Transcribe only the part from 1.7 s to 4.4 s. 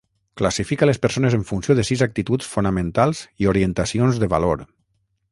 de sis actituds fonamentals i orientacions de